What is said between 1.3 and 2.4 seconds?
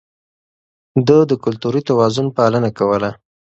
کلتوري توازن